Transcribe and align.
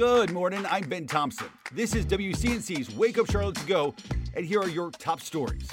Good 0.00 0.32
morning. 0.32 0.64
I'm 0.70 0.88
Ben 0.88 1.06
Thompson. 1.06 1.48
This 1.72 1.94
is 1.94 2.06
WCNC's 2.06 2.96
Wake 2.96 3.18
Up 3.18 3.30
Charlotte 3.30 3.56
to 3.56 3.66
Go, 3.66 3.94
and 4.34 4.46
here 4.46 4.58
are 4.58 4.68
your 4.70 4.90
top 4.92 5.20
stories. 5.20 5.70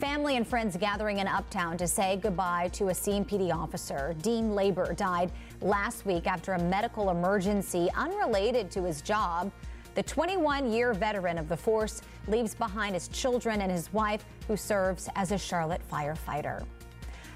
Family 0.00 0.36
and 0.36 0.44
friends 0.44 0.76
gathering 0.76 1.20
in 1.20 1.28
Uptown 1.28 1.76
to 1.76 1.86
say 1.86 2.18
goodbye 2.20 2.68
to 2.72 2.88
a 2.88 2.92
CMPD 2.92 3.54
officer. 3.54 4.16
Dean 4.22 4.56
Labor 4.56 4.92
died 4.94 5.30
last 5.60 6.04
week 6.04 6.26
after 6.26 6.54
a 6.54 6.58
medical 6.64 7.10
emergency 7.10 7.88
unrelated 7.94 8.72
to 8.72 8.82
his 8.82 9.00
job. 9.00 9.52
The 9.94 10.02
21 10.02 10.72
year 10.72 10.92
veteran 10.92 11.38
of 11.38 11.48
the 11.48 11.56
force 11.56 12.02
leaves 12.26 12.56
behind 12.56 12.94
his 12.94 13.06
children 13.06 13.60
and 13.60 13.70
his 13.70 13.92
wife, 13.92 14.24
who 14.48 14.56
serves 14.56 15.08
as 15.14 15.30
a 15.30 15.38
Charlotte 15.38 15.82
firefighter. 15.88 16.66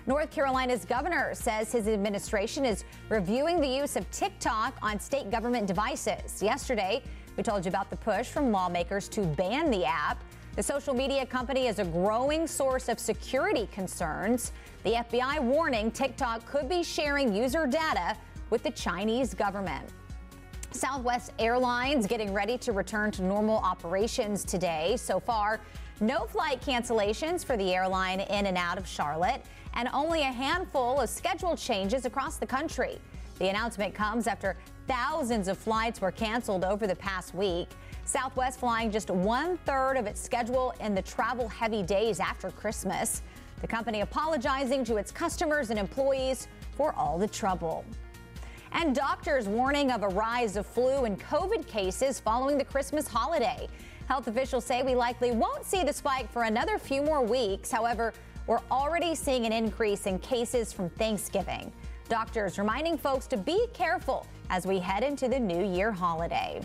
North 0.09 0.31
Carolina's 0.31 0.87
governor 0.87 1.35
says 1.35 1.71
his 1.71 1.87
administration 1.87 2.65
is 2.65 2.85
reviewing 3.11 3.61
the 3.61 3.69
use 3.69 3.95
of 3.95 4.11
TikTok 4.11 4.75
on 4.81 4.99
state 4.99 5.31
government 5.31 5.67
devices. 5.67 6.43
Yesterday, 6.43 7.03
we 7.37 7.43
told 7.43 7.67
you 7.67 7.69
about 7.69 7.91
the 7.91 7.97
push 7.97 8.27
from 8.27 8.51
lawmakers 8.51 9.07
to 9.11 9.21
ban 9.21 9.71
the 9.71 9.85
app. 9.85 10.25
The 10.57 10.63
social 10.63 10.95
media 10.95 11.27
company 11.27 11.67
is 11.67 11.79
a 11.79 11.85
growing 11.85 12.47
source 12.47 12.89
of 12.89 12.99
security 12.99 13.69
concerns. 13.71 14.53
The 14.83 14.93
FBI 14.93 15.41
warning 15.43 15.91
TikTok 15.91 16.47
could 16.47 16.71
be 16.71 16.83
sharing 16.83 17.35
user 17.35 17.67
data 17.67 18.17
with 18.49 18.63
the 18.63 18.71
Chinese 18.71 19.35
government. 19.35 19.91
Southwest 20.71 21.33
Airlines 21.39 22.07
getting 22.07 22.33
ready 22.33 22.57
to 22.59 22.73
return 22.73 23.11
to 23.11 23.23
normal 23.23 23.59
operations 23.59 24.43
today. 24.43 24.97
So 24.97 25.21
far, 25.21 25.61
no 26.01 26.27
flight 26.27 26.61
cancellations 26.61 27.45
for 27.45 27.57
the 27.57 27.75
airline 27.75 28.21
in 28.21 28.47
and 28.47 28.57
out 28.57 28.79
of 28.79 28.87
Charlotte 28.87 29.43
and 29.75 29.89
only 29.93 30.23
a 30.23 30.33
handful 30.33 31.01
of 31.01 31.09
scheduled 31.09 31.59
changes 31.59 32.05
across 32.05 32.37
the 32.37 32.47
country. 32.47 32.99
The 33.39 33.49
announcement 33.49 33.95
comes 33.95 34.27
after 34.27 34.57
thousands 34.87 35.49
of 35.49 35.59
flights 35.59 36.01
were 36.01 36.11
canceled 36.11 36.65
over 36.65 36.87
the 36.87 36.97
past 36.97 37.35
week. 37.35 37.69
Southwest 38.05 38.59
flying 38.59 38.91
just 38.91 39.11
one 39.11 39.59
third 39.59 39.97
of 39.97 40.07
its 40.07 40.21
schedule 40.21 40.75
in 40.81 40.95
the 40.95 41.03
travel 41.03 41.49
heavy 41.49 41.83
days 41.83 42.21
after 42.21 42.51
Christmas. 42.51 43.23
The 43.61 43.67
company 43.67 44.01
apologizing 44.01 44.85
to 44.85 44.97
its 44.97 45.11
customers 45.11 45.71
and 45.71 45.79
employees 45.79 46.49
for 46.77 46.93
all 46.95 47.19
the 47.19 47.29
trouble. 47.29 47.85
And 48.73 48.95
doctors 48.95 49.47
warning 49.47 49.91
of 49.91 50.03
a 50.03 50.09
rise 50.09 50.57
of 50.57 50.67
flu 50.67 51.05
and 51.05 51.19
COVID 51.21 51.67
cases 51.67 52.21
following 52.21 52.59
the 52.59 52.65
Christmas 52.65 53.09
holiday. 53.09 53.69
Health 54.09 54.27
officials 54.27 54.65
say 54.65 54.83
we 54.83 54.95
likely 54.95 55.33
won't 55.33 55.67
see 55.67 55.85
the 55.85 55.93
spike 55.93 56.33
for 56.33 56.45
another 56.45 56.79
few 56.79 57.03
more 57.03 57.23
weeks. 57.23 57.71
However, 57.71 58.15
we're 58.47 58.63
already 58.71 59.15
seeing 59.15 59.45
an 59.45 59.53
increase 59.53 60.07
in 60.07 60.19
cases 60.21 60.73
from 60.73 60.89
Thanksgiving. 60.89 61.71
Doctors 62.09 62.59
reminding 62.59 62.97
folks 62.97 63.27
to 63.27 63.37
be 63.37 63.67
careful 63.75 64.27
as 64.49 64.67
we 64.67 64.79
head 64.79 65.03
into 65.03 65.29
the 65.29 65.39
New 65.39 65.63
Year 65.63 65.93
holiday. 65.93 66.63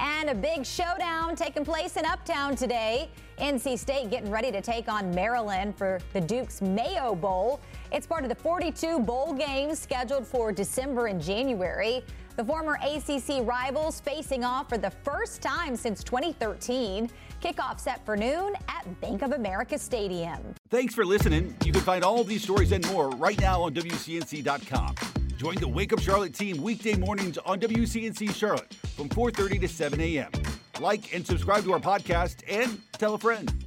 And 0.00 0.28
a 0.30 0.34
big 0.34 0.66
showdown 0.66 1.36
taking 1.36 1.64
place 1.64 1.96
in 1.96 2.04
Uptown 2.04 2.56
today. 2.56 3.10
NC 3.38 3.78
State 3.78 4.10
getting 4.10 4.30
ready 4.30 4.50
to 4.50 4.60
take 4.60 4.88
on 4.88 5.14
Maryland 5.14 5.78
for 5.78 6.00
the 6.12 6.20
Duke's 6.20 6.60
Mayo 6.60 7.14
Bowl. 7.14 7.60
It's 7.92 8.08
part 8.08 8.24
of 8.24 8.28
the 8.28 8.34
42 8.34 8.98
bowl 8.98 9.34
games 9.34 9.78
scheduled 9.78 10.26
for 10.26 10.50
December 10.50 11.06
and 11.06 11.22
January. 11.22 12.02
The 12.40 12.46
former 12.46 12.78
ACC 12.82 13.46
rivals 13.46 14.00
facing 14.00 14.44
off 14.44 14.70
for 14.70 14.78
the 14.78 14.90
first 14.90 15.42
time 15.42 15.76
since 15.76 16.02
2013. 16.02 17.10
Kickoff 17.42 17.78
set 17.78 18.02
for 18.06 18.16
noon 18.16 18.54
at 18.66 18.98
Bank 19.02 19.20
of 19.20 19.32
America 19.32 19.78
Stadium. 19.78 20.54
Thanks 20.70 20.94
for 20.94 21.04
listening. 21.04 21.54
You 21.66 21.72
can 21.72 21.82
find 21.82 22.02
all 22.02 22.24
these 22.24 22.42
stories 22.42 22.72
and 22.72 22.90
more 22.90 23.10
right 23.10 23.38
now 23.38 23.60
on 23.60 23.74
WCNC.com. 23.74 24.94
Join 25.36 25.56
the 25.56 25.68
Wake 25.68 25.92
Up 25.92 25.98
Charlotte 25.98 26.32
team 26.32 26.62
weekday 26.62 26.94
mornings 26.94 27.36
on 27.36 27.60
WCNC 27.60 28.34
Charlotte 28.34 28.72
from 28.96 29.10
4:30 29.10 29.60
to 29.60 29.68
7 29.68 30.00
a.m. 30.00 30.30
Like 30.80 31.14
and 31.14 31.26
subscribe 31.26 31.64
to 31.64 31.74
our 31.74 31.78
podcast 31.78 32.42
and 32.48 32.80
tell 32.92 33.12
a 33.12 33.18
friend. 33.18 33.66